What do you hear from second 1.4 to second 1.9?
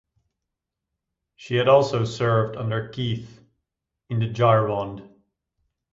had